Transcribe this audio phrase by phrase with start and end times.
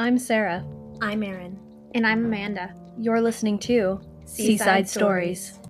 [0.00, 0.64] I'm Sarah.
[1.02, 1.60] I'm Erin.
[1.94, 2.74] And I'm Amanda.
[2.96, 5.52] You're listening to Seaside Seaside, Stories.
[5.52, 5.68] Stories.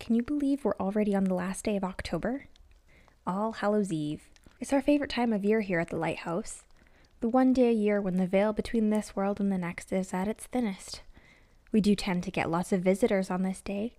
[0.00, 2.46] Can you believe we're already on the last day of October?
[3.26, 4.30] All Hallows Eve.
[4.58, 6.64] It's our favorite time of year here at the lighthouse.
[7.20, 10.14] The one day a year when the veil between this world and the next is
[10.14, 11.02] at its thinnest.
[11.72, 13.98] We do tend to get lots of visitors on this day,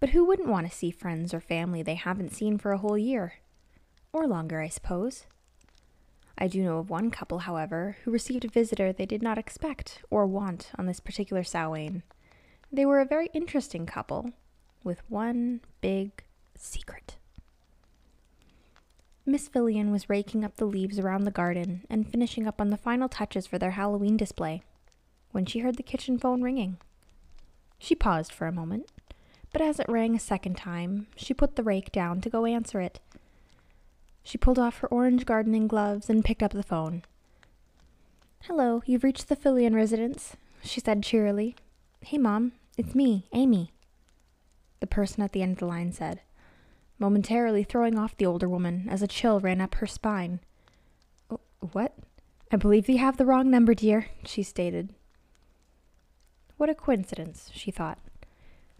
[0.00, 2.96] but who wouldn't want to see friends or family they haven't seen for a whole
[2.96, 3.34] year?
[4.12, 5.24] Or longer, I suppose.
[6.36, 10.02] I do know of one couple, however, who received a visitor they did not expect
[10.10, 12.02] or want on this particular Samhain.
[12.70, 14.32] They were a very interesting couple,
[14.84, 16.24] with one big
[16.56, 17.16] secret.
[19.24, 22.76] Miss Fillion was raking up the leaves around the garden and finishing up on the
[22.76, 24.62] final touches for their Halloween display
[25.30, 26.76] when she heard the kitchen phone ringing.
[27.78, 28.90] She paused for a moment,
[29.52, 32.80] but as it rang a second time, she put the rake down to go answer
[32.80, 33.00] it.
[34.22, 37.02] She pulled off her orange gardening gloves and picked up the phone.
[38.42, 41.56] Hello, you've reached the Fillion residence, she said cheerily.
[42.00, 43.72] Hey, Mom, it's me, Amy.
[44.80, 46.20] The person at the end of the line said,
[46.98, 50.40] momentarily throwing off the older woman as a chill ran up her spine.
[51.30, 51.40] "Oh,
[51.72, 51.94] What?
[52.50, 54.94] I believe you have the wrong number, dear, she stated.
[56.58, 57.98] What a coincidence, she thought.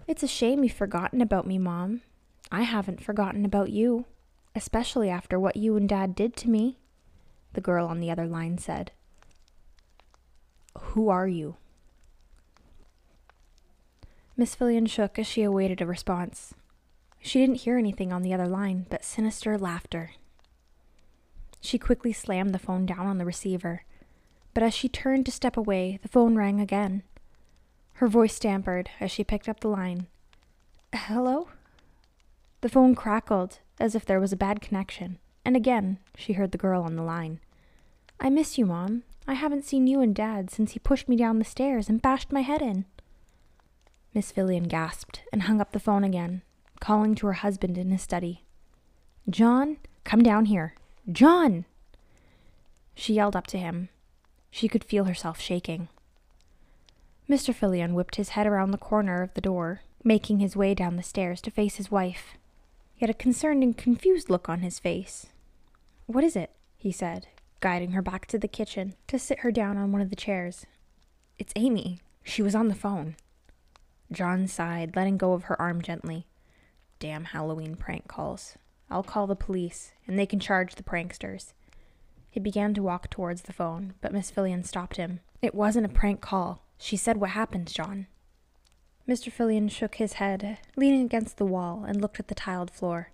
[0.06, 2.02] It's a shame you've forgotten about me, Mom.
[2.50, 4.04] I haven't forgotten about you,
[4.54, 6.78] especially after what you and Dad did to me,
[7.54, 8.92] the girl on the other line said.
[10.78, 11.56] Who are you?
[14.36, 16.54] Miss Fillion shook as she awaited a response.
[17.20, 20.12] She didn't hear anything on the other line but sinister laughter.
[21.60, 23.84] She quickly slammed the phone down on the receiver,
[24.52, 27.04] but as she turned to step away, the phone rang again.
[27.94, 30.08] Her voice stammered as she picked up the line.
[30.92, 31.48] Hello?
[32.62, 36.58] The phone crackled as if there was a bad connection, and again she heard the
[36.58, 37.40] girl on the line.
[38.20, 39.02] I miss you, Mom.
[39.26, 42.32] I haven't seen you and Dad since he pushed me down the stairs and bashed
[42.32, 42.84] my head in.
[44.14, 46.42] Miss Fillion gasped and hung up the phone again,
[46.80, 48.44] calling to her husband in his study.
[49.30, 50.74] John, come down here.
[51.10, 51.64] John!
[52.94, 53.88] She yelled up to him.
[54.50, 55.88] She could feel herself shaking.
[57.28, 57.54] Mr.
[57.54, 61.02] Fillion whipped his head around the corner of the door, making his way down the
[61.02, 62.36] stairs to face his wife.
[63.02, 65.26] Had a concerned and confused look on his face.
[66.06, 66.52] What is it?
[66.76, 67.26] he said,
[67.58, 70.66] guiding her back to the kitchen to sit her down on one of the chairs.
[71.36, 71.98] It's Amy.
[72.22, 73.16] She was on the phone.
[74.12, 76.28] John sighed, letting go of her arm gently.
[77.00, 78.56] Damn Halloween prank calls.
[78.88, 81.54] I'll call the police, and they can charge the pranksters.
[82.30, 85.18] He began to walk towards the phone, but Miss Fillion stopped him.
[85.40, 86.62] It wasn't a prank call.
[86.78, 88.06] She said what happened, John.
[89.08, 89.32] Mr.
[89.32, 93.10] Fillion shook his head, leaning against the wall, and looked at the tiled floor,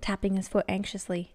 [0.00, 1.34] tapping his foot anxiously.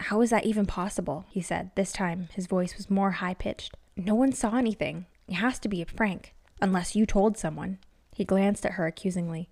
[0.00, 1.26] How is that even possible?
[1.28, 1.70] he said.
[1.74, 3.76] This time his voice was more high pitched.
[3.96, 5.06] No one saw anything.
[5.26, 7.78] It has to be a prank, unless you told someone.
[8.14, 9.50] He glanced at her accusingly.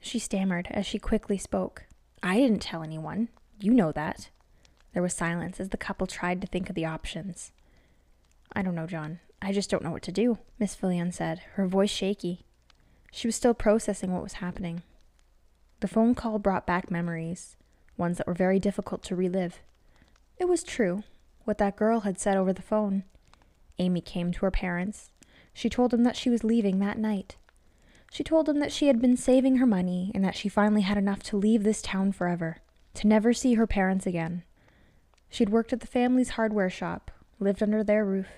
[0.00, 1.84] She stammered as she quickly spoke.
[2.22, 3.28] I didn't tell anyone.
[3.60, 4.30] You know that.
[4.92, 7.52] There was silence as the couple tried to think of the options.
[8.52, 9.20] I don't know, John.
[9.42, 12.45] I just don't know what to do, Miss Fillion said, her voice shaky.
[13.16, 14.82] She was still processing what was happening.
[15.80, 17.56] The phone call brought back memories,
[17.96, 19.60] ones that were very difficult to relive.
[20.36, 21.02] It was true,
[21.44, 23.04] what that girl had said over the phone.
[23.78, 25.12] Amy came to her parents.
[25.54, 27.36] She told them that she was leaving that night.
[28.12, 30.98] She told them that she had been saving her money and that she finally had
[30.98, 32.58] enough to leave this town forever,
[32.92, 34.42] to never see her parents again.
[35.30, 37.10] She'd worked at the family's hardware shop,
[37.40, 38.28] lived under their roof,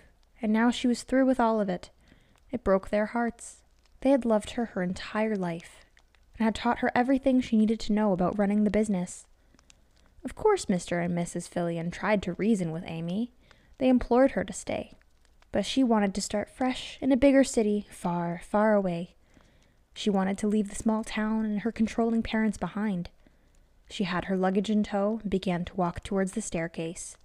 [0.41, 1.91] and now she was through with all of it.
[2.53, 3.65] It broke their hearts.
[4.01, 5.85] They had loved her her entire life
[6.39, 9.27] and had taught her everything she needed to know about running the business.
[10.25, 11.05] Of course, Mr.
[11.05, 11.49] and Mrs.
[11.49, 13.33] Fillion tried to reason with Amy.
[13.79, 14.93] They implored her to stay,
[15.53, 19.17] but she wanted to start fresh in a bigger city, far, far away.
[19.95, 23.11] She wanted to leave the small town and her controlling parents behind.
[23.91, 27.17] She had her luggage in tow and began to walk towards the staircase.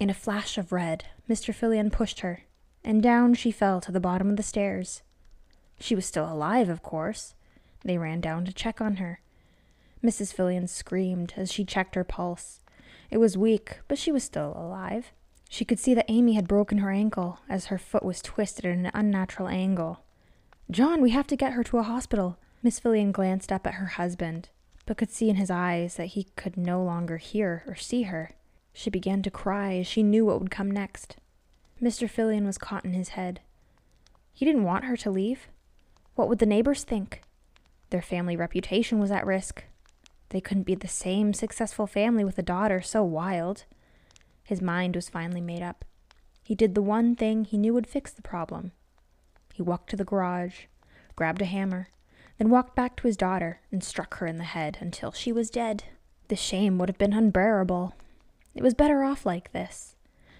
[0.00, 1.54] In a flash of red, Mr.
[1.54, 2.40] Fillion pushed her,
[2.82, 5.02] and down she fell to the bottom of the stairs.
[5.78, 7.34] She was still alive, of course.
[7.84, 9.20] They ran down to check on her.
[10.02, 10.34] Mrs.
[10.34, 12.60] Fillion screamed as she checked her pulse.
[13.10, 15.12] It was weak, but she was still alive.
[15.48, 18.76] She could see that Amy had broken her ankle as her foot was twisted at
[18.76, 20.00] an unnatural angle.
[20.70, 22.38] John, we have to get her to a hospital.
[22.62, 24.48] Miss Fillion glanced up at her husband,
[24.86, 28.32] but could see in his eyes that he could no longer hear or see her.
[28.72, 31.16] She began to cry as she knew what would come next.
[31.80, 32.10] Mr.
[32.10, 33.40] Fillion was caught in his head.
[34.32, 35.48] He didn't want her to leave.
[36.14, 37.22] What would the neighbors think?
[37.90, 39.64] Their family reputation was at risk.
[40.30, 43.64] They couldn't be the same successful family with a daughter so wild.
[44.42, 45.84] His mind was finally made up.
[46.42, 48.72] He did the one thing he knew would fix the problem.
[49.54, 50.64] He walked to the garage,
[51.16, 51.88] grabbed a hammer,
[52.38, 55.50] then walked back to his daughter and struck her in the head until she was
[55.50, 55.84] dead.
[56.28, 57.94] The shame would have been unbearable.
[58.54, 59.93] It was better off like this.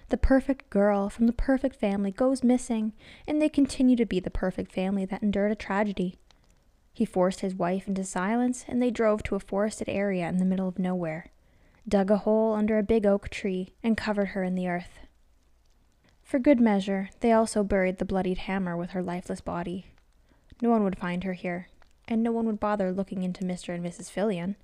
[0.09, 2.93] The perfect girl from the perfect family goes missing,
[3.27, 6.17] and they continue to be the perfect family that endured a tragedy.
[6.93, 10.45] He forced his wife into silence, and they drove to a forested area in the
[10.45, 11.31] middle of nowhere,
[11.87, 14.99] dug a hole under a big oak tree, and covered her in the earth.
[16.21, 19.87] For good measure, they also buried the bloodied hammer with her lifeless body.
[20.61, 21.67] No one would find her here,
[22.07, 23.73] and no one would bother looking into Mr.
[23.73, 24.11] and Mrs.
[24.11, 24.55] Fillion.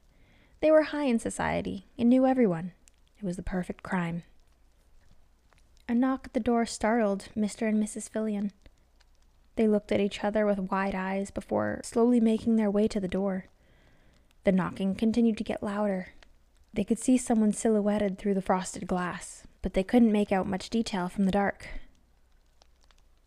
[0.59, 2.73] They were high in society and knew everyone.
[3.17, 4.23] It was the perfect crime.
[5.91, 7.67] A knock at the door startled Mr.
[7.67, 8.09] and Mrs.
[8.09, 8.51] Fillion.
[9.57, 13.09] They looked at each other with wide eyes before slowly making their way to the
[13.09, 13.47] door.
[14.45, 16.13] The knocking continued to get louder.
[16.73, 20.69] They could see someone silhouetted through the frosted glass, but they couldn't make out much
[20.69, 21.67] detail from the dark.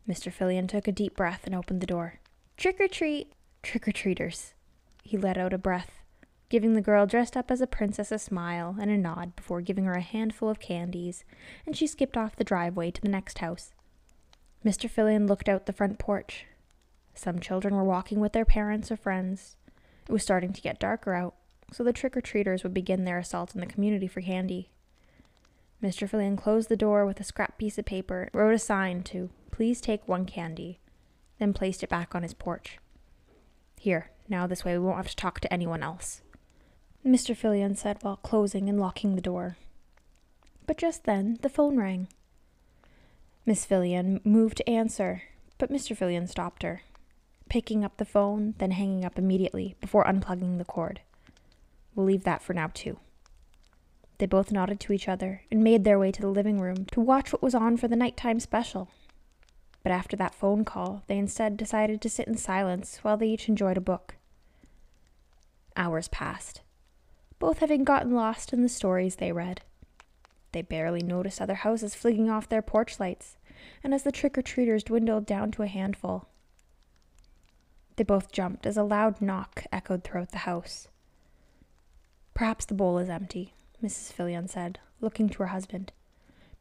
[0.09, 0.33] Mr.
[0.33, 2.19] Fillion took a deep breath and opened the door.
[2.57, 3.31] Trick or treat!
[3.63, 4.55] Trick or treaters!
[5.03, 6.01] He let out a breath,
[6.55, 9.87] giving the girl dressed up as a princess a smile and a nod before giving
[9.87, 11.25] her a handful of candies,
[11.67, 13.73] and she skipped off the driveway to the next house.
[14.65, 14.89] Mr.
[14.89, 16.47] Fillion looked out the front porch.
[17.13, 19.57] Some children were walking with their parents or friends.
[20.09, 21.35] It was starting to get darker out,
[21.73, 24.71] so the trick or treaters would begin their assault on the community for candy.
[25.83, 26.09] Mr.
[26.09, 29.81] Fillion closed the door with a scrap piece of paper, wrote a sign to please
[29.81, 30.79] take one candy,
[31.41, 32.79] then placed it back on his porch.
[33.77, 36.21] Here, now this way we won't have to talk to anyone else.
[37.05, 37.37] Mr.
[37.37, 39.57] Fillion said while closing and locking the door.
[40.67, 42.09] But just then the phone rang.
[43.45, 45.23] Miss Fillion moved to answer,
[45.59, 45.95] but Mr.
[45.95, 46.81] Fillion stopped her,
[47.51, 51.01] picking up the phone, then hanging up immediately before unplugging the cord.
[51.95, 52.99] We'll leave that for now, too.
[54.17, 57.01] They both nodded to each other and made their way to the living room to
[57.01, 58.89] watch what was on for the nighttime special.
[59.83, 63.49] But after that phone call, they instead decided to sit in silence while they each
[63.49, 64.15] enjoyed a book.
[65.77, 66.63] Hours passed,
[67.45, 69.61] both having gotten lost in the stories they read.
[70.53, 73.37] They barely noticed other houses flinging off their porch lights,
[73.83, 76.27] and as the trick or treaters dwindled down to a handful,
[77.97, 80.89] they both jumped as a loud knock echoed throughout the house.
[82.33, 83.53] Perhaps the bowl is empty,
[83.83, 84.11] Mrs.
[84.11, 85.93] Fillion said, looking to her husband.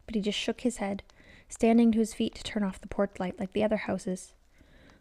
[0.06, 1.02] But he just shook his head,
[1.48, 4.34] standing to his feet to turn off the porch light like the other houses.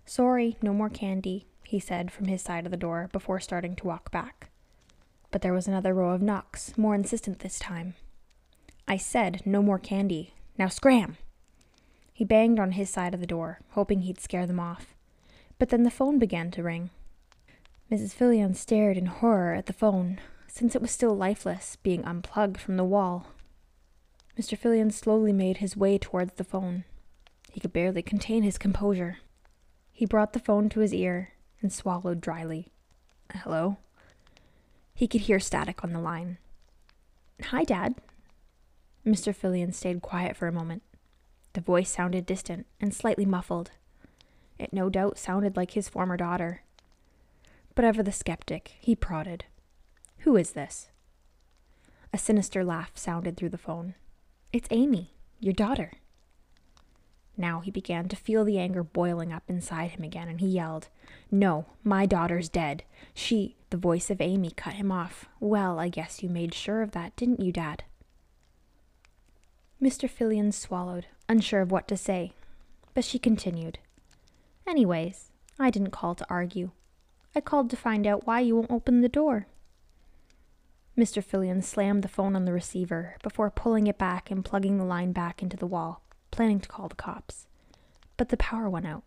[0.06, 3.87] Sorry, no more candy, he said from his side of the door before starting to
[3.88, 4.51] walk back.
[5.32, 7.94] But there was another row of knocks, more insistent this time.
[8.87, 10.34] I said no more candy.
[10.56, 11.17] Now scram!
[12.12, 14.94] He banged on his side of the door, hoping he'd scare them off.
[15.58, 16.90] But then the phone began to ring.
[17.90, 18.14] Mrs.
[18.14, 22.76] Fillion stared in horror at the phone, since it was still lifeless, being unplugged from
[22.76, 23.29] the wall.
[24.38, 24.56] Mr.
[24.56, 26.84] Fillion slowly made his way towards the phone.
[27.50, 29.19] He could barely contain his composure.
[29.90, 32.69] He brought the phone to his ear and swallowed dryly.
[33.34, 33.79] Hello?
[34.94, 36.38] He could hear static on the line.
[37.46, 37.94] Hi, Dad.
[39.06, 39.34] Mr.
[39.34, 40.82] Fillion stayed quiet for a moment.
[41.54, 43.72] The voice sounded distant and slightly muffled.
[44.58, 46.62] It no doubt sounded like his former daughter.
[47.74, 49.44] But ever the skeptic, he prodded.
[50.19, 50.90] Who is this?
[52.12, 53.94] A sinister laugh sounded through the phone.
[54.52, 55.93] It's Amy, your daughter.
[57.36, 60.89] Now he began to feel the anger boiling up inside him again, and he yelled,
[61.31, 62.84] No, my daughter's dead.
[63.15, 63.56] She.
[63.70, 65.31] The voice of Amy cut him off.
[65.41, 67.84] Well, I guess you made sure of that, didn't you, Dad?
[69.82, 70.10] Mr.
[70.10, 72.34] Fillion swallowed, unsure of what to say,
[72.93, 73.79] but she continued.
[74.67, 76.70] Anyways, I didn't call to argue.
[77.34, 79.46] I called to find out why you won't open the door.
[80.96, 81.24] Mr.
[81.24, 85.12] Fillion slammed the phone on the receiver before pulling it back and plugging the line
[85.12, 87.46] back into the wall, planning to call the cops.
[88.17, 89.05] But the power went out.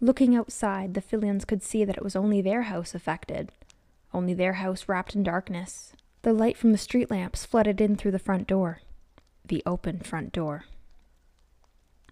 [0.00, 3.50] Looking outside, the Fillions could see that it was only their house affected,
[4.12, 5.92] only their house wrapped in darkness.
[6.22, 8.80] The light from the street lamps flooded in through the front door,
[9.44, 10.64] the open front door.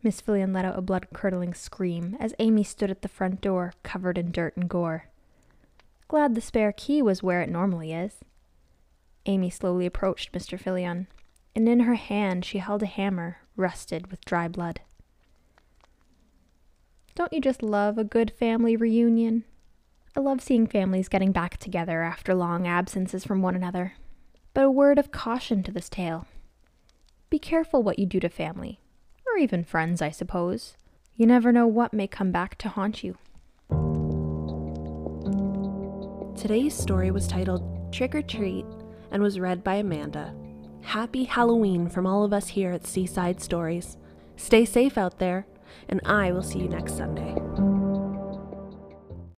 [0.02, 3.72] Miss Fillion let out a blood curdling scream as Amy stood at the front door,
[3.82, 5.06] covered in dirt and gore.
[6.08, 8.20] Glad the spare key was where it normally is.
[9.26, 10.60] Amy slowly approached Mr.
[10.60, 11.06] Fillion,
[11.54, 14.80] and in her hand she held a hammer rusted with dry blood.
[17.14, 19.44] Don't you just love a good family reunion?
[20.16, 23.94] I love seeing families getting back together after long absences from one another.
[24.54, 26.26] But a word of caution to this tale.
[27.28, 28.80] Be careful what you do to family,
[29.26, 30.76] or even friends, I suppose.
[31.14, 33.16] You never know what may come back to haunt you.
[36.36, 38.66] Today's story was titled Trick or Treat
[39.10, 40.34] and was read by Amanda.
[40.86, 43.96] Happy Halloween from all of us here at Seaside Stories.
[44.36, 45.44] Stay safe out there,
[45.88, 47.34] and I will see you next Sunday.